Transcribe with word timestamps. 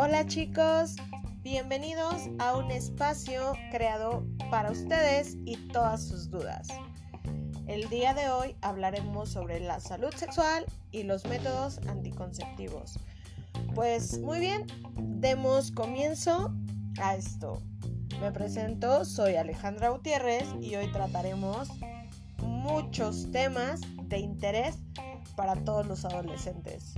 Hola 0.00 0.24
chicos, 0.26 0.96
bienvenidos 1.44 2.28
a 2.40 2.56
un 2.56 2.72
espacio 2.72 3.52
creado 3.70 4.26
para 4.50 4.72
ustedes 4.72 5.36
y 5.44 5.68
todas 5.68 6.08
sus 6.08 6.28
dudas. 6.28 6.66
El 7.68 7.88
día 7.88 8.14
de 8.14 8.30
hoy 8.30 8.56
hablaremos 8.62 9.28
sobre 9.28 9.60
la 9.60 9.78
salud 9.78 10.12
sexual 10.16 10.64
y 10.90 11.04
los 11.04 11.24
métodos 11.26 11.78
anticonceptivos. 11.86 12.98
Pues 13.72 14.18
muy 14.18 14.40
bien, 14.40 14.66
demos 14.96 15.70
comienzo 15.70 16.52
a 17.00 17.14
esto. 17.14 17.62
Me 18.20 18.32
presento, 18.32 19.04
soy 19.04 19.36
Alejandra 19.36 19.90
Gutiérrez 19.90 20.48
y 20.60 20.74
hoy 20.74 20.90
trataremos 20.90 21.68
muchos 22.42 23.30
temas 23.30 23.80
de 24.08 24.18
interés 24.18 24.76
para 25.40 25.54
todos 25.64 25.86
los 25.86 26.04
adolescentes. 26.04 26.96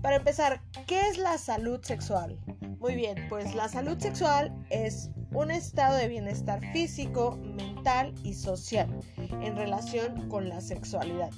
Para 0.00 0.14
empezar, 0.14 0.60
¿qué 0.86 1.08
es 1.08 1.18
la 1.18 1.38
salud 1.38 1.80
sexual? 1.82 2.38
Muy 2.78 2.94
bien, 2.94 3.26
pues 3.28 3.52
la 3.56 3.68
salud 3.68 3.98
sexual 3.98 4.54
es 4.70 5.10
un 5.32 5.50
estado 5.50 5.96
de 5.96 6.06
bienestar 6.06 6.60
físico, 6.72 7.36
mental 7.42 8.14
y 8.22 8.34
social 8.34 8.88
en 9.18 9.56
relación 9.56 10.28
con 10.28 10.48
la 10.48 10.60
sexualidad. 10.60 11.32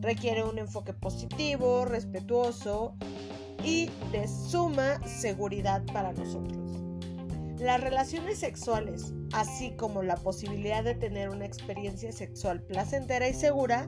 Requiere 0.00 0.44
un 0.44 0.58
enfoque 0.58 0.92
positivo, 0.92 1.86
respetuoso 1.86 2.94
y 3.64 3.90
de 4.12 4.28
suma 4.28 5.04
seguridad 5.08 5.82
para 5.92 6.12
nosotros. 6.12 6.56
Las 7.58 7.80
relaciones 7.80 8.38
sexuales, 8.38 9.12
así 9.32 9.72
como 9.72 10.04
la 10.04 10.14
posibilidad 10.18 10.84
de 10.84 10.94
tener 10.94 11.30
una 11.30 11.46
experiencia 11.46 12.12
sexual 12.12 12.62
placentera 12.62 13.26
y 13.28 13.34
segura, 13.34 13.86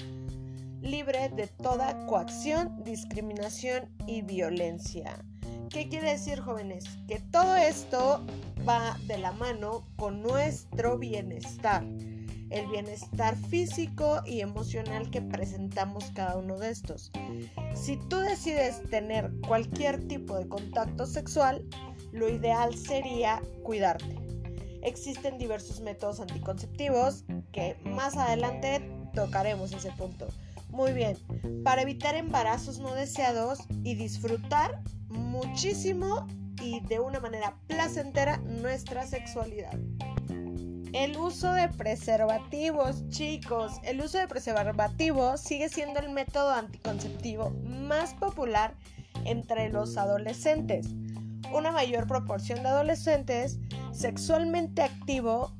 libre 0.86 1.28
de 1.30 1.48
toda 1.48 2.06
coacción, 2.06 2.82
discriminación 2.84 3.88
y 4.06 4.22
violencia. 4.22 5.24
¿Qué 5.69 5.88
quiere 5.88 6.12
decir, 6.12 6.41
jóvenes? 6.41 6.84
Que 7.08 7.19
todo 7.19 7.56
esto 7.56 8.24
va 8.66 8.96
de 9.06 9.19
la 9.19 9.33
mano 9.33 9.84
con 9.96 10.22
nuestro 10.22 10.96
bienestar, 10.96 11.84
el 12.50 12.66
bienestar 12.70 13.36
físico 13.36 14.22
y 14.24 14.41
emocional 14.41 15.11
que 15.11 15.22
presentamos 15.22 16.05
cada 16.14 16.36
uno 16.36 16.56
de 16.56 16.70
estos. 16.70 17.11
Si 17.74 17.96
tú 18.08 18.18
decides 18.18 18.80
tener 18.89 19.33
cualquier 19.46 20.06
tipo 20.06 20.39
de 20.39 20.48
contacto 20.48 21.05
sexual, 21.05 21.66
lo 22.12 22.28
ideal 22.28 22.77
sería 22.77 23.42
cuidarte. 23.64 24.16
Existen 24.83 25.36
diversos 25.36 25.80
métodos 25.80 26.20
anticonceptivos 26.20 27.24
que 27.50 27.77
más 27.84 28.16
adelante 28.16 28.89
tocaremos 29.14 29.72
ese 29.72 29.91
punto. 29.92 30.28
Muy 30.77 30.92
bien, 30.92 31.16
para 31.64 31.80
evitar 31.80 32.16
embarazos 32.16 32.80
no 32.80 32.92
deseados 32.92 33.60
y 33.82 33.94
disfrutar 33.94 34.83
muchísimo 35.08 36.27
y 36.60 36.80
de 36.80 37.00
una 37.00 37.18
manera 37.18 37.56
placentera 37.66 38.36
nuestra 38.36 39.06
sexualidad. 39.06 39.72
El 40.92 41.16
uso 41.16 41.50
de 41.55 41.70
preservativos, 41.70 43.08
chicos, 43.08 43.80
el 43.84 44.02
uso 44.02 44.18
de 44.18 44.28
preservativos 44.28 45.41
sigue 45.41 45.70
siendo 45.70 45.98
el 45.98 46.10
método 46.10 46.50
anticonceptivo 46.50 47.52
más 47.64 48.12
popular 48.12 48.74
entre 49.24 49.70
los 49.70 49.96
adolescentes. 49.96 50.88
Una 51.55 51.72
mayor 51.72 52.06
proporción 52.06 52.62
de 52.62 52.68
adolescentes 52.68 53.58
sexualmente 53.92 54.83
activos 54.83 55.55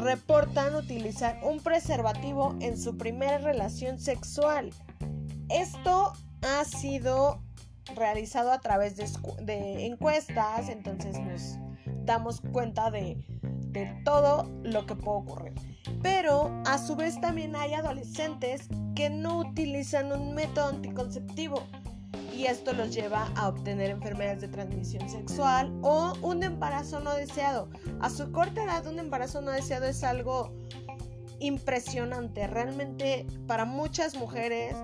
reportan 0.00 0.74
utilizar 0.74 1.40
un 1.42 1.60
preservativo 1.60 2.56
en 2.60 2.78
su 2.78 2.96
primera 2.96 3.38
relación 3.38 3.98
sexual. 3.98 4.70
Esto 5.48 6.12
ha 6.42 6.64
sido 6.64 7.42
realizado 7.94 8.52
a 8.52 8.60
través 8.60 8.96
de, 8.96 9.86
encuestas, 9.86 10.68
entonces 10.68 11.18
nos 11.18 11.58
damos 12.04 12.40
cuenta 12.40 12.90
de, 12.90 13.16
todo 14.04 14.50
lo 14.62 14.86
que 14.86 14.94
puede 14.94 15.18
ocurrir. 15.18 15.54
Pero 16.02 16.50
a 16.66 16.78
su 16.78 16.96
vez 16.96 17.20
también 17.20 17.56
hay 17.56 17.74
adolescentes 17.74 18.68
que 18.94 19.08
no 19.08 19.38
utilizan 19.38 20.12
un 20.12 20.34
método 20.34 20.68
anticonceptivo 20.68 21.66
y 22.34 22.46
esto 22.46 22.72
los 22.72 22.94
lleva 22.94 23.30
a 23.36 23.48
obtener 23.48 23.90
enfermedades 23.90 24.40
de 24.40 24.48
transmisión 24.48 25.08
sexual 25.08 25.72
o 25.82 26.14
un 26.22 26.42
embarazo 26.42 27.00
no 27.00 27.14
deseado. 27.14 27.68
A 28.00 28.10
su 28.10 28.32
corta 28.32 28.64
edad 28.64 28.86
un 28.86 28.98
embarazo 28.98 29.40
no 29.40 29.50
deseado 29.50 29.86
es 29.86 30.02
algo 30.02 30.52
impresionante. 31.40 32.46
Realmente 32.46 33.26
para 33.46 33.64
muchas 33.64 34.16
mujeres 34.16 34.74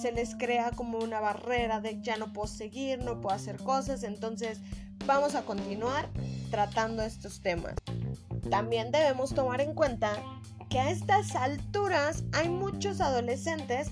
se 0.00 0.12
les 0.12 0.34
crea 0.34 0.70
como 0.72 0.98
una 0.98 1.20
barrera 1.20 1.80
de 1.80 2.00
ya 2.00 2.16
no 2.16 2.32
puedo 2.32 2.48
seguir, 2.48 3.02
no 3.02 3.20
puedo 3.20 3.34
hacer 3.34 3.56
cosas. 3.58 4.02
Entonces 4.02 4.60
vamos 5.06 5.34
a 5.34 5.42
continuar 5.42 6.08
tratando 6.50 7.02
estos 7.02 7.40
temas. 7.40 7.74
También 8.50 8.90
debemos 8.90 9.34
tomar 9.34 9.60
en 9.60 9.74
cuenta 9.74 10.12
que 10.68 10.78
a 10.78 10.90
estas 10.90 11.34
alturas 11.34 12.24
hay 12.32 12.48
muchos 12.48 13.00
adolescentes 13.00 13.90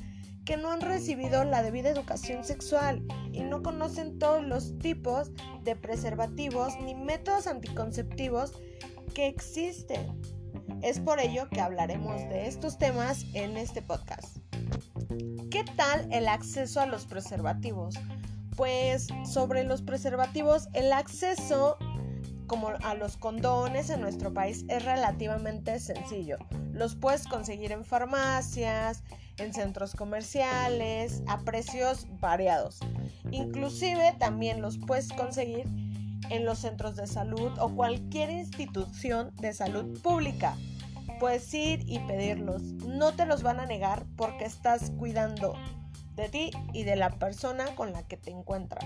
que 0.48 0.56
no 0.56 0.70
han 0.70 0.80
recibido 0.80 1.44
la 1.44 1.62
debida 1.62 1.90
educación 1.90 2.42
sexual 2.42 3.04
y 3.34 3.42
no 3.42 3.62
conocen 3.62 4.18
todos 4.18 4.42
los 4.42 4.78
tipos 4.78 5.30
de 5.62 5.76
preservativos 5.76 6.72
ni 6.80 6.94
métodos 6.94 7.46
anticonceptivos 7.46 8.54
que 9.14 9.26
existen. 9.26 10.18
Es 10.80 11.00
por 11.00 11.20
ello 11.20 11.50
que 11.50 11.60
hablaremos 11.60 12.22
de 12.30 12.48
estos 12.48 12.78
temas 12.78 13.26
en 13.34 13.58
este 13.58 13.82
podcast. 13.82 14.38
¿Qué 15.50 15.64
tal 15.76 16.08
el 16.10 16.26
acceso 16.28 16.80
a 16.80 16.86
los 16.86 17.04
preservativos? 17.04 17.94
Pues 18.56 19.08
sobre 19.30 19.64
los 19.64 19.82
preservativos, 19.82 20.68
el 20.72 20.94
acceso 20.94 21.76
como 22.46 22.68
a 22.68 22.94
los 22.94 23.18
condones 23.18 23.90
en 23.90 24.00
nuestro 24.00 24.32
país 24.32 24.64
es 24.68 24.82
relativamente 24.82 25.78
sencillo. 25.78 26.38
Los 26.72 26.96
puedes 26.96 27.26
conseguir 27.26 27.70
en 27.70 27.84
farmacias, 27.84 29.04
en 29.38 29.54
centros 29.54 29.94
comerciales, 29.94 31.22
a 31.26 31.40
precios 31.40 32.06
variados. 32.20 32.80
Inclusive 33.30 34.14
también 34.18 34.62
los 34.62 34.78
puedes 34.78 35.12
conseguir 35.12 35.66
en 36.30 36.44
los 36.44 36.58
centros 36.58 36.96
de 36.96 37.06
salud 37.06 37.52
o 37.58 37.74
cualquier 37.74 38.30
institución 38.30 39.32
de 39.36 39.52
salud 39.52 40.00
pública. 40.00 40.56
Puedes 41.20 41.52
ir 41.54 41.82
y 41.86 41.98
pedirlos. 42.00 42.62
No 42.62 43.12
te 43.12 43.26
los 43.26 43.42
van 43.42 43.60
a 43.60 43.66
negar 43.66 44.04
porque 44.16 44.44
estás 44.44 44.90
cuidando 44.98 45.54
de 46.14 46.28
ti 46.28 46.50
y 46.72 46.84
de 46.84 46.96
la 46.96 47.10
persona 47.10 47.74
con 47.76 47.92
la 47.92 48.02
que 48.02 48.16
te 48.16 48.30
encuentras. 48.30 48.84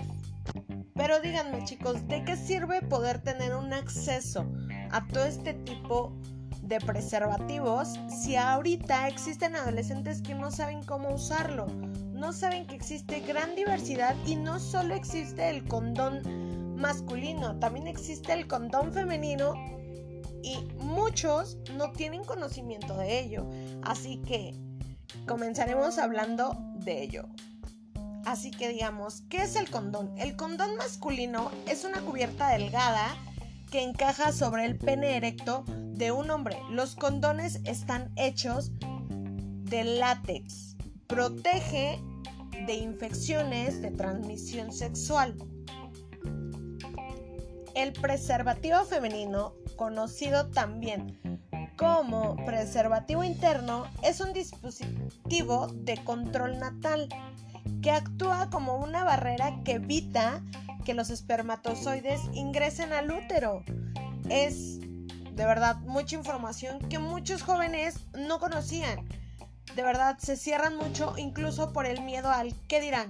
Pero 0.95 1.19
díganme 1.19 1.63
chicos, 1.63 2.07
¿de 2.07 2.23
qué 2.23 2.37
sirve 2.37 2.81
poder 2.81 3.21
tener 3.21 3.55
un 3.55 3.73
acceso 3.73 4.45
a 4.91 5.07
todo 5.07 5.25
este 5.25 5.53
tipo 5.53 6.13
de 6.21 6.42
preservativos 6.79 7.99
si 8.09 8.35
ahorita 8.35 9.07
existen 9.07 9.55
adolescentes 9.55 10.21
que 10.21 10.35
no 10.35 10.51
saben 10.51 10.83
cómo 10.83 11.13
usarlo? 11.13 11.67
No 12.13 12.33
saben 12.33 12.65
que 12.65 12.75
existe 12.75 13.19
gran 13.21 13.55
diversidad 13.55 14.15
y 14.25 14.35
no 14.35 14.59
solo 14.59 14.93
existe 14.93 15.49
el 15.49 15.65
condón 15.65 16.75
masculino, 16.75 17.57
también 17.59 17.87
existe 17.87 18.33
el 18.33 18.47
condón 18.47 18.93
femenino 18.93 19.53
y 20.43 20.57
muchos 20.79 21.57
no 21.77 21.91
tienen 21.91 22.23
conocimiento 22.23 22.97
de 22.97 23.19
ello. 23.19 23.47
Así 23.81 24.21
que 24.21 24.53
comenzaremos 25.25 25.97
hablando 25.97 26.57
de 26.75 27.03
ello. 27.03 27.27
Así 28.25 28.51
que 28.51 28.69
digamos, 28.69 29.23
¿qué 29.29 29.43
es 29.43 29.55
el 29.55 29.69
condón? 29.69 30.13
El 30.17 30.35
condón 30.35 30.75
masculino 30.77 31.51
es 31.67 31.83
una 31.83 32.01
cubierta 32.01 32.49
delgada 32.49 33.15
que 33.71 33.81
encaja 33.81 34.31
sobre 34.31 34.65
el 34.65 34.77
pene 34.77 35.17
erecto 35.17 35.65
de 35.93 36.11
un 36.11 36.29
hombre. 36.29 36.57
Los 36.69 36.95
condones 36.95 37.61
están 37.65 38.11
hechos 38.15 38.71
de 39.63 39.83
látex. 39.83 40.75
Protege 41.07 41.99
de 42.65 42.75
infecciones 42.75 43.81
de 43.81 43.91
transmisión 43.91 44.71
sexual. 44.71 45.35
El 47.75 47.93
preservativo 47.93 48.83
femenino, 48.85 49.53
conocido 49.75 50.49
también 50.49 51.19
como 51.75 52.35
preservativo 52.45 53.23
interno, 53.23 53.87
es 54.03 54.21
un 54.21 54.31
dispositivo 54.31 55.67
de 55.73 55.97
control 56.03 56.59
natal 56.59 57.09
que 57.81 57.91
actúa 57.91 58.49
como 58.49 58.77
una 58.77 59.03
barrera 59.03 59.59
que 59.63 59.73
evita 59.73 60.41
que 60.85 60.93
los 60.93 61.09
espermatozoides 61.09 62.21
ingresen 62.33 62.93
al 62.93 63.11
útero. 63.11 63.63
Es 64.29 64.79
de 65.35 65.45
verdad 65.45 65.77
mucha 65.77 66.15
información 66.15 66.79
que 66.89 66.99
muchos 66.99 67.41
jóvenes 67.41 67.95
no 68.13 68.39
conocían. 68.39 69.07
De 69.75 69.81
verdad 69.81 70.17
se 70.19 70.37
cierran 70.37 70.77
mucho 70.77 71.15
incluso 71.17 71.73
por 71.73 71.85
el 71.85 72.01
miedo 72.01 72.29
al 72.29 72.53
qué 72.67 72.79
dirán. 72.79 73.09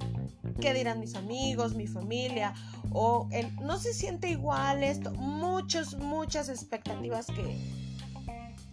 ¿Qué 0.61 0.73
dirán 0.73 0.99
mis 0.99 1.15
amigos, 1.15 1.75
mi 1.75 1.87
familia? 1.87 2.53
O 2.91 3.27
no 3.61 3.77
se 3.77 3.93
siente 3.93 4.29
igual 4.29 4.83
esto. 4.83 5.11
Muchas, 5.11 5.95
muchas 5.95 6.47
expectativas 6.47 7.27
que, 7.27 7.57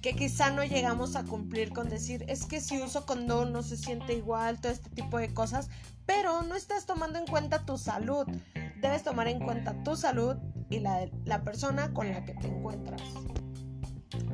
que 0.01 0.15
quizá 0.15 0.51
no 0.51 0.63
llegamos 0.63 1.17
a 1.17 1.25
cumplir 1.25 1.73
con 1.73 1.89
decir, 1.89 2.25
es 2.29 2.45
que 2.45 2.61
si 2.61 2.81
uso 2.81 3.07
condón 3.07 3.53
no 3.53 3.63
se 3.63 3.77
siente 3.77 4.13
igual, 4.13 4.61
todo 4.61 4.71
este 4.71 4.91
tipo 4.91 5.19
de 5.19 5.33
cosas, 5.35 5.69
pero 6.07 6.43
no 6.43 6.55
estás 6.55 6.87
tomando 6.87 7.19
en 7.19 7.27
cuenta 7.27 7.65
tu 7.65 7.77
salud. 7.77 8.27
Debes 8.81 9.03
tomar 9.03 9.27
en 9.27 9.41
cuenta 9.41 9.83
tu 9.83 9.97
salud 9.97 10.37
y 10.69 10.79
la 10.79 11.09
la 11.25 11.43
persona 11.43 11.93
con 11.93 12.11
la 12.13 12.25
que 12.25 12.35
te 12.35 12.47
encuentras. 12.47 13.03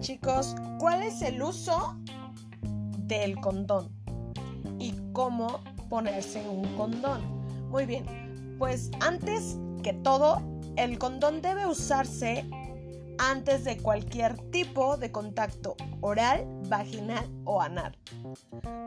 Chicos, 0.00 0.54
¿cuál 0.78 1.02
es 1.02 1.22
el 1.22 1.42
uso 1.42 1.96
del 2.98 3.36
condón? 3.36 3.90
¿Y 4.78 4.94
cómo 5.12 5.60
ponerse 5.88 6.46
un 6.48 6.64
condón? 6.76 7.20
Muy 7.70 7.86
bien, 7.86 8.56
pues 8.58 8.90
antes 9.00 9.58
que 9.82 9.92
todo, 9.92 10.42
el 10.76 10.98
condón 10.98 11.40
debe 11.42 11.66
usarse 11.66 12.48
antes 13.18 13.64
de 13.64 13.78
cualquier 13.78 14.36
tipo 14.50 14.96
de 14.96 15.10
contacto 15.10 15.76
oral, 16.00 16.46
vaginal 16.68 17.28
o 17.44 17.60
anal. 17.60 17.96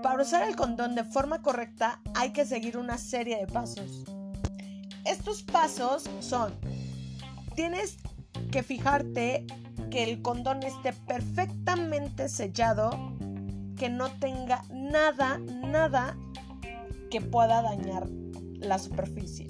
Para 0.03 0.21
usar 0.21 0.47
el 0.47 0.55
condón 0.55 0.95
de 0.95 1.03
forma 1.03 1.41
correcta 1.41 2.01
hay 2.15 2.31
que 2.31 2.45
seguir 2.45 2.77
una 2.77 2.97
serie 2.97 3.37
de 3.37 3.47
pasos. 3.47 4.03
Estos 5.05 5.43
pasos 5.43 6.09
son, 6.19 6.53
tienes 7.55 7.97
que 8.51 8.63
fijarte 8.63 9.47
que 9.89 10.03
el 10.03 10.21
condón 10.21 10.63
esté 10.63 10.93
perfectamente 10.93 12.29
sellado, 12.29 12.91
que 13.77 13.89
no 13.89 14.09
tenga 14.19 14.63
nada, 14.71 15.39
nada 15.39 16.17
que 17.09 17.21
pueda 17.21 17.61
dañar 17.61 18.07
la 18.59 18.77
superficie. 18.77 19.47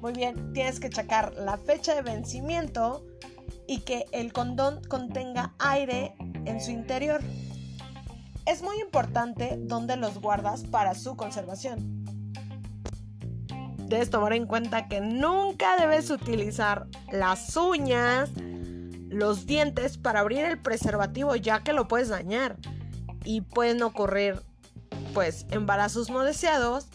Muy 0.00 0.12
bien, 0.12 0.52
tienes 0.52 0.80
que 0.80 0.90
checar 0.90 1.34
la 1.34 1.56
fecha 1.56 1.94
de 1.94 2.02
vencimiento, 2.02 3.04
y 3.70 3.82
que 3.82 4.06
el 4.10 4.32
condón 4.32 4.80
contenga 4.88 5.54
aire 5.60 6.16
en 6.44 6.60
su 6.60 6.72
interior. 6.72 7.20
Es 8.44 8.62
muy 8.64 8.80
importante 8.80 9.60
dónde 9.60 9.96
los 9.96 10.20
guardas 10.20 10.64
para 10.64 10.96
su 10.96 11.16
conservación. 11.16 12.04
Debes 13.86 14.10
tomar 14.10 14.32
en 14.32 14.46
cuenta 14.46 14.88
que 14.88 15.00
nunca 15.00 15.76
debes 15.78 16.10
utilizar 16.10 16.88
las 17.12 17.56
uñas, 17.56 18.30
los 19.10 19.44
dientes 19.44 19.98
para 19.98 20.20
abrir 20.20 20.44
el 20.44 20.58
preservativo 20.58 21.34
ya 21.36 21.62
que 21.62 21.72
lo 21.72 21.88
puedes 21.88 22.08
dañar 22.08 22.56
y 23.24 23.42
pueden 23.42 23.82
ocurrir 23.82 24.40
pues 25.12 25.46
embarazos 25.50 26.10
no 26.10 26.20
deseados 26.20 26.86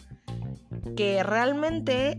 que 0.96 1.22
realmente 1.22 2.18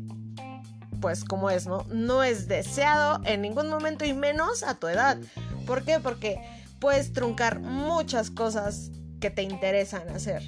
pues 1.02 1.24
como 1.24 1.50
es, 1.50 1.68
¿no? 1.68 1.86
No 1.90 2.24
es 2.24 2.48
deseado 2.48 3.22
en 3.24 3.42
ningún 3.42 3.70
momento 3.70 4.06
y 4.06 4.14
menos 4.14 4.64
a 4.64 4.76
tu 4.76 4.88
edad. 4.88 5.18
¿Por 5.66 5.84
qué? 5.84 6.00
Porque 6.00 6.40
puedes 6.80 7.14
truncar 7.14 7.60
muchas 7.60 8.32
cosas 8.32 8.92
que 9.20 9.30
te 9.30 9.44
interesan 9.44 10.10
hacer. 10.10 10.42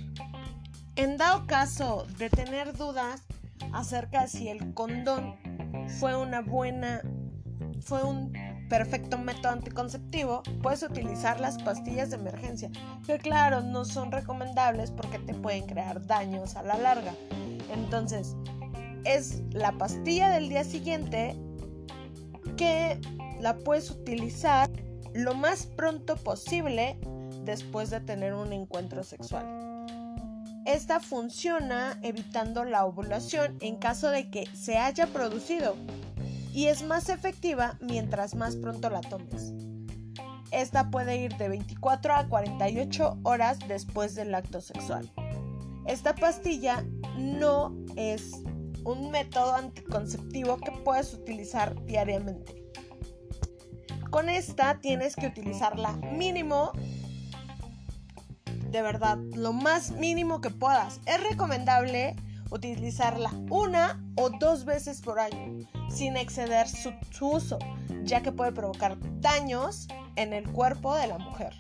En 0.96 1.18
dado 1.18 1.46
caso 1.46 2.06
de 2.18 2.30
tener 2.30 2.76
dudas 2.76 3.22
acerca 3.74 4.24
de 4.24 4.28
si 4.28 4.50
el 4.50 4.74
condón 4.74 5.36
fue 6.00 6.16
una 6.16 6.42
buena, 6.42 7.02
fue 7.82 8.04
un 8.04 8.32
perfecto 8.70 9.18
método 9.18 9.52
anticonceptivo, 9.52 10.44
puedes 10.62 10.84
utilizar 10.84 11.40
las 11.40 11.62
pastillas 11.64 12.12
de 12.12 12.18
emergencia, 12.18 12.70
que 13.06 13.18
claro, 13.18 13.62
no 13.62 13.84
son 13.84 14.12
recomendables 14.12 14.92
porque 14.92 15.20
te 15.20 15.34
pueden 15.34 15.66
crear 15.66 16.06
daños 16.06 16.56
a 16.56 16.64
la 16.64 16.78
larga. 16.78 17.14
Entonces, 17.74 18.36
es 19.04 19.42
la 19.52 19.72
pastilla 19.74 20.30
del 20.30 20.50
día 20.50 20.64
siguiente 20.64 21.36
que 22.58 23.00
la 23.40 23.58
puedes 23.58 23.90
utilizar 23.90 24.70
lo 25.14 25.34
más 25.34 25.66
pronto 25.66 26.16
posible 26.18 26.98
después 27.44 27.90
de 27.90 28.00
tener 28.02 28.34
un 28.34 28.54
encuentro 28.54 29.04
sexual. 29.04 29.46
Esta 30.66 31.00
funciona 31.00 31.98
evitando 32.04 32.64
la 32.64 32.86
ovulación 32.86 33.58
en 33.62 33.78
caso 33.78 34.10
de 34.10 34.30
que 34.30 34.46
se 34.54 34.78
haya 34.78 35.08
producido 35.08 35.76
y 36.54 36.68
es 36.68 36.84
más 36.84 37.10
efectiva 37.10 37.78
mientras 37.82 38.36
más 38.36 38.56
pronto 38.56 38.90
la 38.90 39.02
tomes. 39.02 39.54
Esta 40.52 40.90
puede 40.90 41.18
ir 41.18 41.38
de 41.38 41.50
24 41.50 42.16
a 42.16 42.28
48 42.28 43.20
horas 43.24 43.60
después 43.68 44.16
del 44.16 44.34
acto 44.34 44.62
sexual. 44.62 45.12
Esta 45.86 46.16
pastilla 46.16 46.84
no 47.18 47.76
es 47.96 48.32
un 48.84 49.12
método 49.12 49.56
anticonceptivo 49.56 50.58
que 50.58 50.72
puedes 50.72 51.14
utilizar 51.14 51.84
diariamente. 51.86 52.56
Con 54.10 54.30
esta 54.30 54.80
tienes 54.80 55.16
que 55.16 55.28
utilizarla 55.28 55.94
mínimo, 55.94 56.72
de 58.72 58.82
verdad, 58.82 59.18
lo 59.36 59.54
más 59.54 59.92
mínimo 59.92 60.42
que 60.42 60.50
puedas. 60.50 61.00
Es 61.06 61.22
recomendable 61.30 62.16
utilizarla 62.52 63.32
una 63.50 64.02
o 64.16 64.30
dos 64.30 64.66
veces 64.66 65.02
por 65.02 65.20
año, 65.20 65.68
sin 65.90 66.18
exceder 66.18 66.68
su, 66.68 66.94
uso, 67.22 67.60
ya 68.04 68.22
que 68.22 68.32
puede 68.32 68.52
provocar 68.52 68.98
daños 69.22 69.88
en 70.16 70.34
el 70.34 70.50
cuerpo 70.52 70.96
de 70.96 71.08
la 71.08 71.18
mujer. 71.18 71.54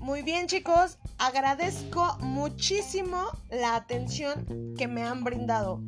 Muy 0.00 0.22
bien 0.22 0.46
chicos, 0.46 0.98
agradezco 1.18 2.16
muchísimo 2.20 3.24
la 3.50 3.74
atención 3.74 4.74
que 4.78 4.86
me 4.86 5.02
han 5.02 5.24
brindado. 5.24 5.80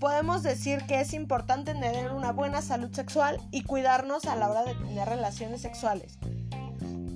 Podemos 0.00 0.42
decir 0.42 0.82
que 0.86 1.00
es 1.00 1.12
importante 1.12 1.74
tener 1.74 2.12
una 2.12 2.32
buena 2.32 2.62
salud 2.62 2.92
sexual 2.92 3.38
y 3.52 3.62
cuidarnos 3.62 4.24
a 4.24 4.36
la 4.36 4.50
hora 4.50 4.64
de 4.64 4.74
tener 4.74 5.08
relaciones 5.08 5.60
sexuales. 5.60 6.18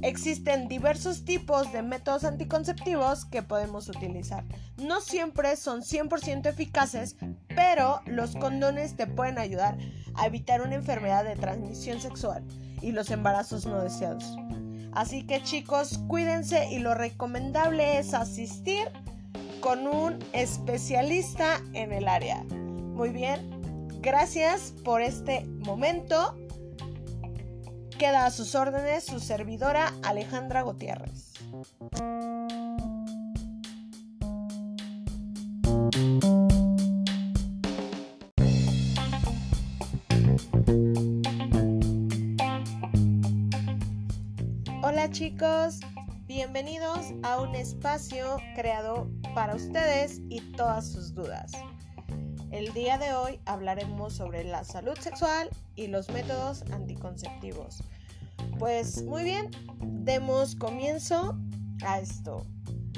Existen 0.06 0.68
diversos 0.68 1.24
tipos 1.24 1.72
de 1.72 1.82
métodos 1.82 2.22
anticonceptivos 2.22 3.24
que 3.24 3.42
podemos 3.42 3.88
utilizar. 3.88 4.44
No 4.76 5.00
siempre 5.00 5.56
son 5.56 5.82
100% 5.82 6.46
eficaces, 6.46 7.16
pero 7.48 8.02
los 8.06 8.36
condones 8.36 8.94
te 8.94 9.08
pueden 9.08 9.36
ayudar 9.36 9.76
a 10.14 10.26
evitar 10.26 10.62
una 10.62 10.76
enfermedad 10.76 11.24
de 11.24 11.34
transmisión 11.34 12.00
sexual 12.00 12.44
y 12.80 12.92
los 12.92 13.10
embarazos 13.10 13.66
no 13.66 13.80
deseados. 13.80 14.36
Así 14.92 15.26
que 15.26 15.42
chicos, 15.42 15.98
cuídense 16.06 16.70
y 16.70 16.78
lo 16.78 16.94
recomendable 16.94 17.98
es 17.98 18.14
asistir 18.14 18.88
con 19.58 19.88
un 19.88 20.20
especialista 20.32 21.60
en 21.72 21.92
el 21.92 22.06
área. 22.06 22.44
Muy 22.44 23.08
bien, 23.08 23.50
gracias 24.00 24.72
por 24.84 25.02
este 25.02 25.44
momento. 25.46 26.36
Queda 27.98 28.26
a 28.26 28.30
sus 28.30 28.54
órdenes 28.54 29.04
su 29.06 29.20
servidora 29.20 29.94
Alejandra 30.02 30.60
Gutiérrez. 30.60 31.32
Hola 44.82 45.10
chicos, 45.10 45.80
bienvenidos 46.26 47.14
a 47.22 47.40
un 47.40 47.54
espacio 47.54 48.36
creado 48.54 49.10
para 49.34 49.54
ustedes 49.54 50.20
y 50.28 50.40
todas 50.52 50.92
sus 50.92 51.14
dudas. 51.14 51.52
El 52.56 52.72
día 52.72 52.96
de 52.96 53.12
hoy 53.12 53.38
hablaremos 53.44 54.14
sobre 54.14 54.42
la 54.42 54.64
salud 54.64 54.96
sexual 54.98 55.50
y 55.74 55.88
los 55.88 56.08
métodos 56.08 56.62
anticonceptivos. 56.72 57.82
Pues 58.58 59.02
muy 59.02 59.24
bien, 59.24 59.50
demos 59.82 60.56
comienzo 60.56 61.38
a 61.84 62.00
esto. 62.00 62.46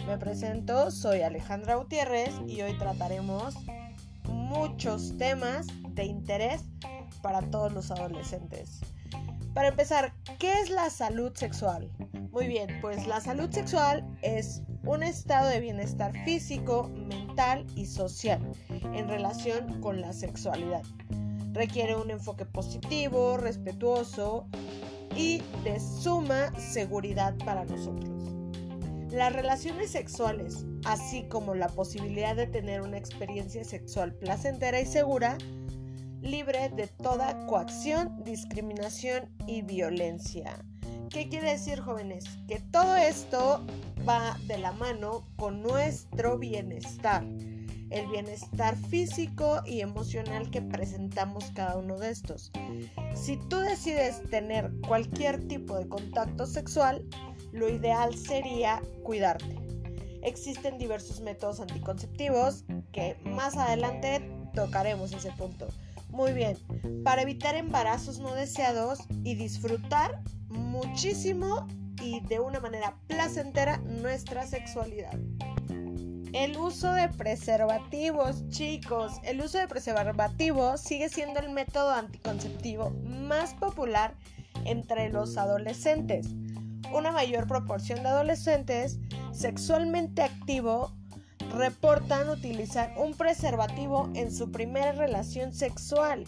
Me 0.07 0.17
presento, 0.17 0.93
soy 0.93 1.23
Alejandra 1.23 1.75
Gutiérrez 1.75 2.31
y 2.47 2.63
hoy 2.63 2.79
trataremos 2.79 3.57
muchos 4.29 5.19
temas 5.19 5.67
de 5.89 6.05
interés 6.05 6.63
para 7.21 7.41
todos 7.51 7.73
los 7.73 7.91
adolescentes. 7.91 8.79
Para 9.55 9.71
empezar, 9.71 10.13
¿qué 10.39 10.53
es 10.61 10.71
la 10.71 10.89
salud 10.89 11.33
sexual? 11.35 11.91
Muy 12.31 12.47
bien, 12.47 12.79
pues 12.81 13.09
la 13.09 13.21
salud 13.21 13.51
sexual 13.51 14.07
es 14.23 14.63
un 14.85 15.03
estado 15.03 15.49
de 15.49 15.59
bienestar 15.59 16.13
físico, 16.25 16.93
y 17.77 17.87
social 17.87 18.41
en 18.95 19.09
relación 19.09 19.81
con 19.81 20.01
la 20.01 20.13
sexualidad. 20.13 20.83
Requiere 21.53 21.95
un 21.95 22.11
enfoque 22.11 22.45
positivo, 22.45 23.37
respetuoso 23.37 24.49
y 25.17 25.41
de 25.63 25.79
suma 25.79 26.53
seguridad 26.59 27.37
para 27.45 27.65
nosotros. 27.65 28.11
Las 29.13 29.33
relaciones 29.33 29.93
sexuales, 29.93 30.67
así 30.85 31.29
como 31.29 31.55
la 31.55 31.69
posibilidad 31.69 32.35
de 32.35 32.49
tener 32.49 32.83
una 32.83 32.99
experiencia 32.99 33.63
sexual 33.63 34.15
placentera 34.15 34.81
y 34.81 34.87
segura, 34.87 35.39
libre 36.21 36.71
de 36.71 36.89
toda 36.89 37.47
coacción, 37.47 38.25
discriminación 38.25 39.31
y 39.47 39.63
violencia. 39.63 40.65
¿Qué 41.11 41.29
quiere 41.29 41.53
decir, 41.53 41.81
jóvenes? 41.81 42.25
Que 42.47 42.61
todo 42.71 42.95
esto 42.97 43.65
va 44.07 44.37
de 44.47 44.59
la 44.59 44.73
mano 44.73 45.27
con 45.37 45.63
nuestro 45.63 46.39
bienestar, 46.39 47.25
el 47.91 48.07
bienestar 48.11 48.77
físico 48.77 49.63
y 49.65 49.81
emocional 49.81 50.51
que 50.51 50.61
presentamos 50.61 51.51
cada 51.55 51.79
uno 51.79 51.99
de 51.99 52.11
estos. 52.11 52.53
Si 53.15 53.39
tú 53.49 53.57
decides 53.57 54.23
tener 54.29 54.71
cualquier 54.87 55.49
tipo 55.49 55.79
de 55.79 55.89
contacto 55.89 56.47
sexual, 56.47 57.07
lo 57.53 57.71
ideal 57.71 58.15
sería 58.15 58.83
cuidarte. 59.03 59.57
Existen 60.23 60.77
diversos 60.77 61.23
métodos 61.23 61.61
anticonceptivos 61.61 62.65
que 62.93 63.17
más 63.25 63.57
adelante 63.57 64.31
tocaremos 64.53 65.13
ese 65.13 65.33
punto. 65.33 65.69
Muy 66.11 66.33
bien, 66.33 66.59
para 67.03 67.23
evitar 67.23 67.55
embarazos 67.55 68.19
no 68.19 68.35
deseados 68.35 68.99
y 69.25 69.37
disfrutar 69.37 70.23
muchísimo 70.49 71.67
y 72.03 72.21
de 72.21 72.41
una 72.41 72.61
manera 72.61 72.95
placentera 73.07 73.79
nuestra 73.79 74.47
sexualidad. 74.47 75.19
El 76.33 76.59
uso 76.59 76.93
de 76.93 77.09
preservativos, 77.09 78.47
chicos. 78.49 79.13
El 79.25 79.41
uso 79.41 79.59
de 79.59 79.67
preservativos 79.67 80.81
sigue 80.81 81.09
siendo 81.09 81.41
el 81.41 81.51
método 81.51 81.91
anticonceptivo 81.91 82.91
más 83.03 83.55
popular 83.55 84.15
entre 84.65 85.09
los 85.09 85.39
adolescentes. 85.39 86.29
Una 86.93 87.13
mayor 87.13 87.47
proporción 87.47 88.03
de 88.03 88.11
adolescentes 88.11 88.99
sexualmente 89.33 90.23
activos 90.23 90.93
reportan 91.55 92.29
utilizar 92.29 92.93
un 92.99 93.15
preservativo 93.15 94.11
en 94.15 94.31
su 94.31 94.53
primera 94.53 94.93
relación 94.93 95.55
sexual. 95.55 96.25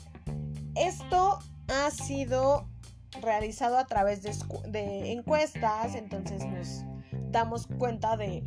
Esto 0.76 1.40
ha 1.68 1.90
sido 1.90 2.69
realizado 3.22 3.78
a 3.78 3.86
través 3.86 4.22
de, 4.22 4.32
de 4.68 5.12
encuestas, 5.12 5.94
entonces 5.94 6.44
nos 6.46 6.84
damos 7.30 7.66
cuenta 7.66 8.16
de 8.16 8.44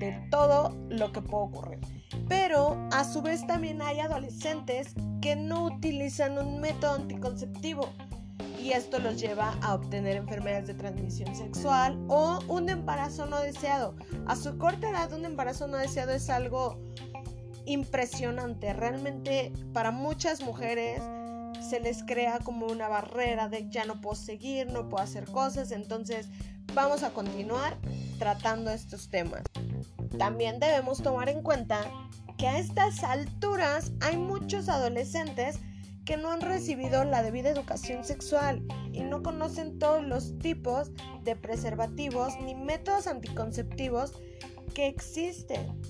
de 0.00 0.12
todo 0.30 0.76
lo 0.88 1.12
que 1.12 1.22
puede 1.22 1.44
ocurrir. 1.44 1.78
Pero 2.28 2.76
a 2.90 3.04
su 3.04 3.22
vez 3.22 3.46
también 3.46 3.80
hay 3.82 4.00
adolescentes 4.00 4.94
que 5.20 5.36
no 5.36 5.66
utilizan 5.66 6.38
un 6.38 6.60
método 6.60 6.94
anticonceptivo 6.94 7.88
y 8.58 8.72
esto 8.72 8.98
los 8.98 9.20
lleva 9.20 9.56
a 9.62 9.74
obtener 9.74 10.16
enfermedades 10.16 10.66
de 10.66 10.74
transmisión 10.74 11.34
sexual 11.36 11.98
o 12.08 12.40
un 12.48 12.68
embarazo 12.68 13.26
no 13.26 13.40
deseado. 13.40 13.94
A 14.26 14.36
su 14.36 14.58
corta 14.58 14.90
edad 14.90 15.12
un 15.12 15.24
embarazo 15.24 15.68
no 15.68 15.76
deseado 15.76 16.12
es 16.12 16.28
algo 16.30 16.78
impresionante. 17.66 18.72
Realmente 18.72 19.52
para 19.72 19.90
muchas 19.90 20.42
mujeres 20.42 21.02
se 21.70 21.78
les 21.78 22.02
crea 22.02 22.40
como 22.40 22.66
una 22.66 22.88
barrera 22.88 23.48
de 23.48 23.70
ya 23.70 23.84
no 23.84 24.00
puedo 24.00 24.16
seguir, 24.16 24.66
no 24.72 24.88
puedo 24.88 25.04
hacer 25.04 25.24
cosas. 25.26 25.70
Entonces 25.70 26.28
vamos 26.74 27.04
a 27.04 27.10
continuar 27.10 27.78
tratando 28.18 28.72
estos 28.72 29.08
temas. 29.08 29.42
También 30.18 30.58
debemos 30.58 31.00
tomar 31.00 31.28
en 31.28 31.42
cuenta 31.42 31.88
que 32.36 32.48
a 32.48 32.58
estas 32.58 33.04
alturas 33.04 33.92
hay 34.00 34.16
muchos 34.16 34.68
adolescentes 34.68 35.60
que 36.04 36.16
no 36.16 36.32
han 36.32 36.40
recibido 36.40 37.04
la 37.04 37.22
debida 37.22 37.50
educación 37.50 38.04
sexual 38.04 38.66
y 38.92 39.02
no 39.02 39.22
conocen 39.22 39.78
todos 39.78 40.02
los 40.02 40.36
tipos 40.38 40.90
de 41.22 41.36
preservativos 41.36 42.34
ni 42.40 42.56
métodos 42.56 43.06
anticonceptivos 43.06 44.14
que 44.74 44.88
existen. 44.88 45.80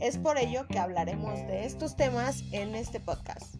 Es 0.00 0.16
por 0.16 0.38
ello 0.38 0.66
que 0.68 0.78
hablaremos 0.78 1.34
de 1.48 1.66
estos 1.66 1.96
temas 1.96 2.44
en 2.52 2.74
este 2.74 2.98
podcast. 2.98 3.56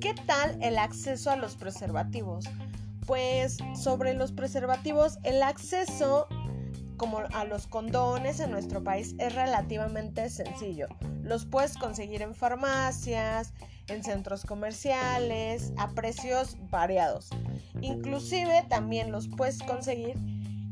¿Qué 0.00 0.14
tal 0.26 0.56
el 0.62 0.78
acceso 0.78 1.30
a 1.30 1.36
los 1.36 1.56
preservativos? 1.56 2.46
Pues 3.06 3.58
sobre 3.78 4.14
los 4.14 4.32
preservativos, 4.32 5.18
el 5.22 5.42
acceso 5.42 6.28
como 6.96 7.18
a 7.34 7.44
los 7.44 7.66
condones 7.66 8.40
en 8.40 8.50
nuestro 8.50 8.82
país 8.82 9.14
es 9.18 9.34
relativamente 9.34 10.30
sencillo. 10.30 10.88
Los 11.22 11.44
puedes 11.44 11.76
conseguir 11.76 12.22
en 12.22 12.34
farmacias, 12.34 13.52
en 13.88 14.02
centros 14.02 14.44
comerciales, 14.44 15.72
a 15.76 15.90
precios 15.90 16.56
variados. 16.70 17.28
Inclusive 17.82 18.64
también 18.68 19.12
los 19.12 19.28
puedes 19.28 19.58
conseguir 19.62 20.16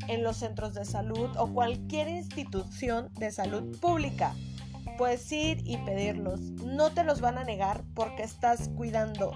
en 0.08 0.22
los 0.22 0.38
centros 0.38 0.72
de 0.72 0.86
salud 0.86 1.28
o 1.36 1.52
cualquier 1.52 2.08
institución 2.08 3.12
de 3.14 3.30
salud 3.32 3.78
pública. 3.80 4.34
Puedes 4.98 5.30
ir 5.30 5.62
y 5.64 5.76
pedirlos. 5.78 6.40
No 6.40 6.90
te 6.90 7.04
los 7.04 7.20
van 7.20 7.38
a 7.38 7.44
negar 7.44 7.84
porque 7.94 8.24
estás 8.24 8.68
cuidando 8.70 9.32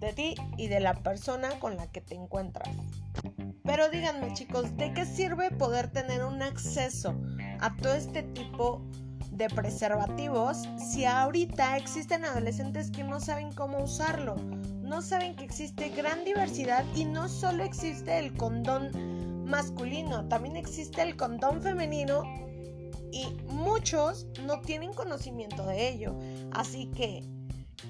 de 0.00 0.14
ti 0.14 0.34
y 0.56 0.68
de 0.68 0.80
la 0.80 0.94
persona 0.94 1.50
con 1.60 1.76
la 1.76 1.86
que 1.92 2.00
te 2.00 2.14
encuentras. 2.14 2.74
Pero 3.62 3.90
díganme 3.90 4.32
chicos, 4.32 4.76
¿de 4.78 4.94
qué 4.94 5.04
sirve 5.04 5.50
poder 5.50 5.90
tener 5.90 6.24
un 6.24 6.42
acceso 6.42 7.14
a 7.60 7.76
todo 7.76 7.92
este 7.92 8.22
tipo 8.22 8.82
de 9.30 9.48
preservativos 9.50 10.68
si 10.78 11.04
ahorita 11.04 11.76
existen 11.76 12.24
adolescentes 12.24 12.90
que 12.90 13.04
no 13.04 13.20
saben 13.20 13.52
cómo 13.52 13.84
usarlo? 13.84 14.36
No 14.82 15.02
saben 15.02 15.36
que 15.36 15.44
existe 15.44 15.90
gran 15.90 16.24
diversidad 16.24 16.84
y 16.94 17.04
no 17.04 17.28
solo 17.28 17.62
existe 17.62 18.18
el 18.18 18.34
condón 18.34 19.44
masculino, 19.44 20.26
también 20.28 20.56
existe 20.56 21.02
el 21.02 21.16
condón 21.16 21.60
femenino 21.60 22.22
y 23.14 23.32
muchos 23.46 24.26
no 24.42 24.60
tienen 24.60 24.92
conocimiento 24.92 25.64
de 25.66 25.88
ello. 25.88 26.18
Así 26.50 26.90
que 26.90 27.22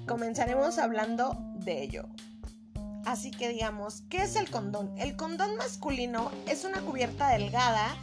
comenzaremos 0.07 0.77
hablando 0.77 1.35
de 1.55 1.81
ello. 1.81 2.05
Así 3.05 3.31
que 3.31 3.49
digamos, 3.49 4.03
¿qué 4.09 4.21
es 4.21 4.35
el 4.35 4.51
condón? 4.51 4.95
El 4.99 5.15
condón 5.15 5.55
masculino 5.57 6.31
es 6.47 6.63
una 6.63 6.79
cubierta 6.81 7.29
delgada 7.29 7.97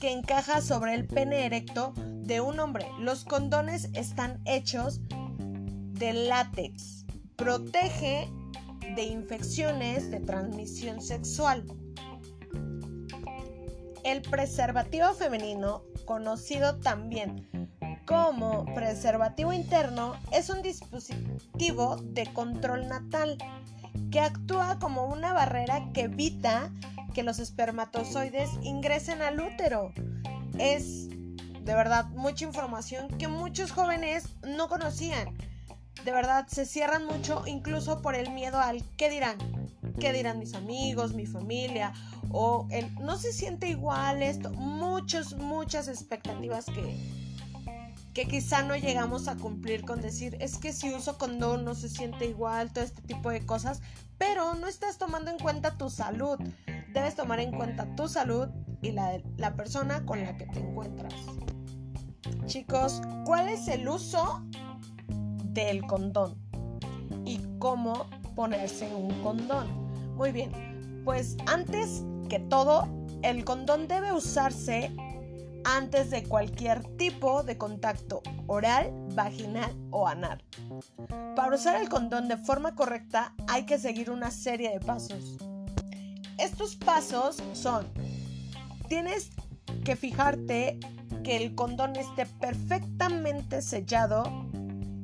que 0.00 0.10
encaja 0.10 0.60
sobre 0.60 0.94
el 0.94 1.06
pene 1.06 1.46
erecto 1.46 1.94
de 1.96 2.40
un 2.40 2.58
hombre. 2.58 2.86
Los 2.98 3.24
condones 3.24 3.90
están 3.94 4.40
hechos 4.44 5.00
de 5.92 6.12
látex. 6.12 7.04
Protege 7.36 8.28
de 8.96 9.04
infecciones 9.04 10.10
de 10.10 10.18
transmisión 10.18 11.00
sexual. 11.00 11.64
El 14.04 14.22
preservativo 14.22 15.14
femenino, 15.14 15.82
conocido 16.04 16.78
también 16.80 17.48
como 18.06 18.66
preservativo 18.74 19.52
interno, 19.52 20.14
es 20.30 20.50
un 20.50 20.62
dispositivo 20.62 21.96
de 21.96 22.26
control 22.32 22.88
natal 22.88 23.38
que 24.10 24.20
actúa 24.20 24.78
como 24.78 25.06
una 25.06 25.32
barrera 25.32 25.90
que 25.92 26.02
evita 26.02 26.70
que 27.14 27.22
los 27.22 27.38
espermatozoides 27.38 28.50
ingresen 28.62 29.22
al 29.22 29.40
útero. 29.40 29.92
Es 30.58 31.08
de 31.08 31.74
verdad 31.74 32.06
mucha 32.10 32.44
información 32.44 33.08
que 33.08 33.28
muchos 33.28 33.72
jóvenes 33.72 34.36
no 34.42 34.68
conocían. 34.68 35.36
De 36.04 36.12
verdad 36.12 36.46
se 36.48 36.66
cierran 36.66 37.06
mucho 37.06 37.44
incluso 37.46 38.02
por 38.02 38.14
el 38.14 38.30
miedo 38.30 38.58
al 38.58 38.84
qué 38.96 39.08
dirán. 39.08 39.38
¿Qué 39.98 40.12
dirán 40.12 40.40
mis 40.40 40.54
amigos, 40.54 41.14
mi 41.14 41.26
familia? 41.26 41.92
O 42.30 42.66
el 42.70 42.92
no 42.96 43.16
se 43.16 43.32
siente 43.32 43.68
igual 43.68 44.22
esto. 44.22 44.50
Muchas, 44.50 45.34
muchas 45.34 45.86
expectativas 45.88 46.66
que, 46.66 46.96
que 48.12 48.26
quizá 48.26 48.62
no 48.62 48.76
llegamos 48.76 49.28
a 49.28 49.36
cumplir 49.36 49.84
con 49.84 50.00
decir, 50.00 50.36
es 50.40 50.58
que 50.58 50.72
si 50.72 50.92
uso 50.92 51.16
condón 51.16 51.64
no 51.64 51.74
se 51.74 51.88
siente 51.88 52.26
igual, 52.26 52.72
todo 52.72 52.84
este 52.84 53.02
tipo 53.02 53.30
de 53.30 53.46
cosas, 53.46 53.82
pero 54.18 54.54
no 54.54 54.66
estás 54.66 54.98
tomando 54.98 55.30
en 55.30 55.38
cuenta 55.38 55.78
tu 55.78 55.88
salud. 55.88 56.38
Debes 56.92 57.14
tomar 57.14 57.40
en 57.40 57.52
cuenta 57.52 57.94
tu 57.94 58.08
salud 58.08 58.48
y 58.82 58.92
la 58.92 59.12
de 59.12 59.24
la 59.36 59.54
persona 59.54 60.04
con 60.04 60.22
la 60.22 60.36
que 60.36 60.46
te 60.46 60.58
encuentras. 60.58 61.14
Chicos, 62.46 63.00
¿cuál 63.24 63.48
es 63.48 63.68
el 63.68 63.88
uso 63.88 64.42
del 65.44 65.82
condón? 65.86 66.36
¿Y 67.24 67.40
cómo 67.58 68.06
ponerse 68.34 68.92
un 68.94 69.22
condón? 69.22 69.83
Muy 70.16 70.30
bien, 70.30 70.52
pues 71.04 71.36
antes 71.46 72.04
que 72.28 72.38
todo, 72.38 72.88
el 73.22 73.44
condón 73.44 73.88
debe 73.88 74.12
usarse 74.12 74.94
antes 75.64 76.10
de 76.10 76.22
cualquier 76.22 76.84
tipo 76.96 77.42
de 77.42 77.58
contacto 77.58 78.22
oral, 78.46 78.92
vaginal 79.14 79.74
o 79.90 80.06
anal. 80.06 80.44
Para 81.34 81.56
usar 81.56 81.80
el 81.80 81.88
condón 81.88 82.28
de 82.28 82.36
forma 82.36 82.74
correcta 82.74 83.34
hay 83.48 83.66
que 83.66 83.78
seguir 83.78 84.10
una 84.10 84.30
serie 84.30 84.70
de 84.70 84.80
pasos. 84.80 85.36
Estos 86.38 86.76
pasos 86.76 87.42
son, 87.52 87.86
tienes 88.88 89.30
que 89.84 89.96
fijarte 89.96 90.78
que 91.22 91.36
el 91.36 91.54
condón 91.54 91.96
esté 91.96 92.26
perfectamente 92.26 93.62
sellado, 93.62 94.24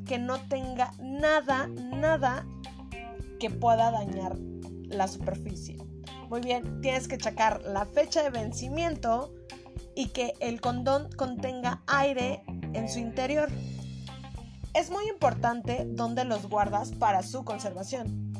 que 0.06 0.18
no 0.18 0.38
tenga 0.48 0.92
nada, 1.00 1.68
nada 1.68 2.46
que 3.38 3.48
pueda 3.50 3.90
dañar 3.90 4.36
la 4.90 5.08
superficie. 5.08 5.78
Muy 6.28 6.40
bien, 6.40 6.80
tienes 6.80 7.08
que 7.08 7.18
checar 7.18 7.62
la 7.62 7.86
fecha 7.86 8.22
de 8.22 8.30
vencimiento, 8.30 9.32
y 9.94 10.06
que 10.06 10.34
el 10.40 10.60
condón 10.60 11.10
contenga 11.16 11.82
aire 11.86 12.42
en 12.72 12.88
su 12.88 12.98
interior. 12.98 13.48
Es 14.74 14.90
muy 14.90 15.06
importante 15.08 15.84
dónde 15.86 16.24
los 16.24 16.48
guardas 16.48 16.92
para 16.92 17.22
su 17.22 17.44
conservación. 17.44 18.32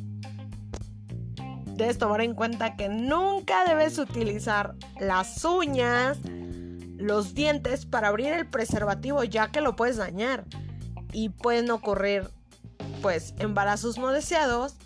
Debes 1.76 1.98
tomar 1.98 2.20
en 2.20 2.34
cuenta 2.34 2.76
que 2.76 2.88
nunca 2.88 3.64
debes 3.64 3.98
utilizar 3.98 4.74
las 5.00 5.44
uñas, 5.44 6.18
los 6.96 7.34
dientes 7.34 7.86
para 7.86 8.08
abrir 8.08 8.32
el 8.32 8.46
preservativo 8.46 9.24
ya 9.24 9.50
que 9.50 9.62
lo 9.62 9.76
puedes 9.76 9.96
dañar 9.96 10.44
y 11.12 11.30
pueden 11.30 11.70
ocurrir 11.70 12.30
pues 13.00 13.34
embarazos 13.38 13.96
no 13.98 14.12
deseados 14.12 14.76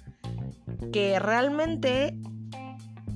que 0.92 1.18
realmente 1.18 2.16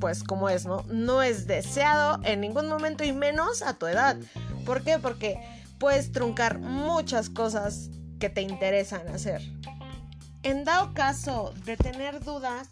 pues 0.00 0.22
como 0.22 0.48
es, 0.48 0.66
¿no? 0.66 0.84
No 0.88 1.22
es 1.22 1.46
deseado 1.46 2.20
en 2.24 2.40
ningún 2.40 2.68
momento 2.68 3.04
y 3.04 3.12
menos 3.12 3.62
a 3.62 3.74
tu 3.74 3.86
edad. 3.86 4.16
¿Por 4.64 4.82
qué? 4.82 4.98
Porque 4.98 5.40
puedes 5.78 6.12
truncar 6.12 6.58
muchas 6.58 7.30
cosas 7.30 7.90
que 8.18 8.28
te 8.28 8.42
interesan 8.42 9.08
hacer. 9.08 9.42
En 10.42 10.64
dado 10.64 10.94
caso 10.94 11.52
de 11.64 11.76
tener 11.76 12.22
dudas 12.22 12.70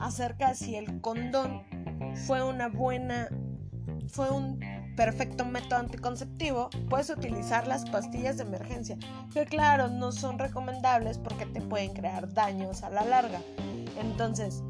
acerca 0.00 0.54
si 0.54 0.76
el 0.76 1.00
condón 1.00 1.62
fue 2.26 2.44
una 2.44 2.68
buena, 2.68 3.28
fue 4.08 4.30
un 4.30 4.60
perfecto 4.96 5.44
método 5.44 5.78
anticonceptivo, 5.78 6.70
puedes 6.88 7.10
utilizar 7.10 7.66
las 7.66 7.88
pastillas 7.88 8.36
de 8.36 8.42
emergencia, 8.42 8.96
que 9.32 9.46
claro, 9.46 9.88
no 9.88 10.10
son 10.10 10.38
recomendables 10.38 11.18
porque 11.18 11.46
te 11.46 11.60
pueden 11.60 11.92
crear 11.92 12.32
daños 12.32 12.82
a 12.82 12.90
la 12.90 13.04
larga. 13.04 13.40
Entonces, 13.98 14.62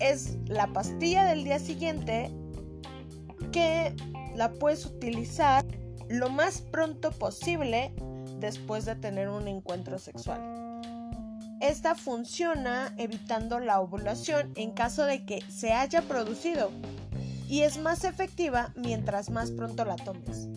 es 0.00 0.36
la 0.46 0.66
pastilla 0.68 1.24
del 1.24 1.44
día 1.44 1.58
siguiente 1.58 2.30
que 3.52 3.94
la 4.34 4.52
puedes 4.52 4.84
utilizar 4.84 5.64
lo 6.08 6.28
más 6.28 6.60
pronto 6.60 7.10
posible 7.12 7.92
después 8.38 8.84
de 8.84 8.96
tener 8.96 9.28
un 9.28 9.48
encuentro 9.48 9.98
sexual. 9.98 10.40
Esta 11.60 11.94
funciona 11.94 12.94
evitando 12.98 13.60
la 13.60 13.80
ovulación 13.80 14.52
en 14.56 14.72
caso 14.72 15.04
de 15.04 15.24
que 15.24 15.40
se 15.50 15.72
haya 15.72 16.02
producido 16.02 16.70
y 17.48 17.62
es 17.62 17.78
más 17.78 18.04
efectiva 18.04 18.72
mientras 18.76 19.30
más 19.30 19.50
pronto 19.52 19.84
la 19.84 19.96
tomes. 19.96 20.48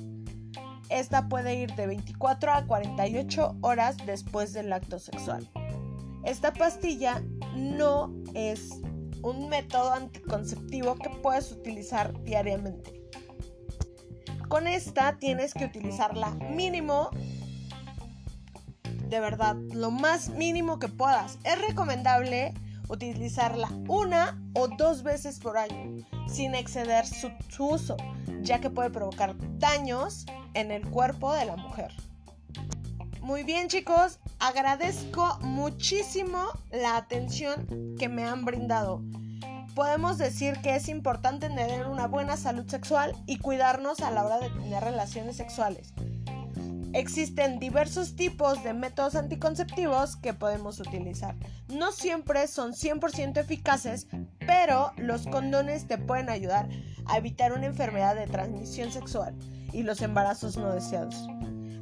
Esta 0.90 1.30
puede 1.30 1.56
ir 1.56 1.74
de 1.76 1.88
24 1.88 2.52
a 2.52 2.66
48 2.66 3.58
horas 3.62 3.96
después 4.06 4.54
del 4.54 4.74
acto 4.74 5.00
sexual. 5.00 5.48
Esta 6.24 6.52
pastilla 6.52 7.24
no 7.56 8.14
es 8.34 8.82
un 9.22 9.50
método 9.50 9.94
anticonceptivo 9.94 10.96
que 10.96 11.10
puedes 11.10 11.52
utilizar 11.52 12.14
diariamente. 12.24 13.00
Con 14.48 14.68
esta 14.68 15.18
tienes 15.18 15.54
que 15.54 15.66
utilizarla 15.66 16.32
mínimo, 16.32 17.10
de 19.08 19.20
verdad, 19.20 19.56
lo 19.74 19.92
más 19.92 20.30
mínimo 20.30 20.80
que 20.80 20.88
puedas. 20.88 21.38
Es 21.44 21.62
recomendable 21.62 22.54
utilizarla 22.88 23.70
una 23.88 24.42
o 24.56 24.68
dos 24.68 25.04
veces 25.04 25.40
por 25.40 25.58
año, 25.58 26.04
sin 26.28 26.56
exceder 26.56 27.06
su, 27.06 27.30
su 27.50 27.68
uso, 27.68 27.98
ya 28.42 28.60
que 28.60 28.70
puede 28.70 28.90
provocar 28.90 29.36
daños 29.60 30.26
en 30.54 30.72
el 30.72 30.88
cuerpo 30.90 31.34
de 31.34 31.46
la 31.46 31.56
mujer. 31.56 31.92
Muy 33.22 33.44
bien 33.44 33.68
chicos, 33.68 34.20
agradezco 34.40 35.38
muchísimo 35.42 36.44
la 36.72 36.98
atención 36.98 37.96
que 37.98 38.10
me 38.10 38.24
han 38.24 38.46
brindado. 38.46 39.04
Podemos 39.76 40.18
decir 40.18 40.60
que 40.62 40.76
es 40.76 40.90
importante 40.90 41.48
tener 41.48 41.86
una 41.88 42.08
buena 42.08 42.38
salud 42.38 42.68
sexual 42.68 43.16
y 43.28 43.38
cuidarnos 43.38 44.00
a 44.00 44.12
la 44.12 44.26
hora 44.26 44.40
de 44.40 44.50
tener 44.50 44.84
relaciones 44.84 45.38
sexuales. 45.38 45.94
Existen 46.92 47.60
diversos 47.60 48.16
tipos 48.16 48.64
de 48.64 48.74
métodos 48.74 49.14
anticonceptivos 49.16 50.16
que 50.16 50.34
podemos 50.34 50.80
utilizar. 50.80 51.36
No 51.68 51.92
siempre 51.92 52.48
son 52.48 52.74
100% 52.74 53.38
eficaces, 53.38 54.08
pero 54.40 54.92
los 54.98 55.28
condones 55.28 55.88
te 55.88 56.00
pueden 56.00 56.30
ayudar 56.30 56.68
a 57.06 57.18
evitar 57.18 57.54
una 57.54 57.68
enfermedad 57.68 58.16
de 58.16 58.26
transmisión 58.26 58.92
sexual 58.92 59.36
y 59.72 59.84
los 59.84 60.02
embarazos 60.02 60.58
no 60.58 60.72
deseados. 60.74 61.28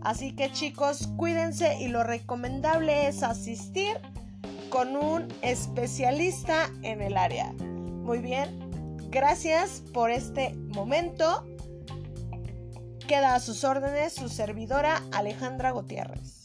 Así 0.07 0.31
que 0.31 0.49
chicos, 0.53 1.09
cuídense 1.17 1.81
y 1.81 1.89
lo 1.89 2.01
recomendable 2.01 3.09
es 3.09 3.23
asistir 3.23 3.99
con 4.69 4.95
un 4.95 5.27
especialista 5.41 6.71
en 6.81 7.01
el 7.01 7.17
área. 7.17 7.51
Muy 7.51 8.19
bien, 8.19 8.97
gracias 9.09 9.83
por 9.93 10.09
este 10.09 10.53
momento. 10.53 11.45
Queda 13.05 13.35
a 13.35 13.41
sus 13.41 13.65
órdenes 13.65 14.13
su 14.13 14.29
servidora 14.29 15.03
Alejandra 15.11 15.71
Gutiérrez. 15.71 16.41